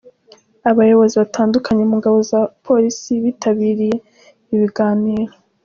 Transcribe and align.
Abayobozi 0.69 1.15
batandukanye 1.21 1.83
mu 1.89 1.95
ngabo 1.99 2.19
na 2.29 2.39
polisi 2.65 3.11
bitabiriye 3.23 3.97
ibi 4.53 4.57
biganiro. 4.63 5.33